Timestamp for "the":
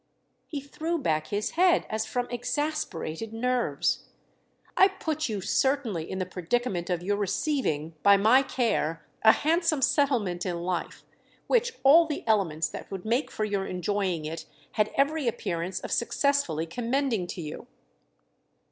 6.17-6.25, 12.07-12.23